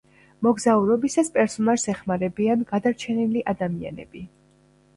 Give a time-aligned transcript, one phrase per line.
[0.45, 4.27] მოგზაურობისას პერსონაჟს ეხმარებიან გადარჩენილი ადამიანები.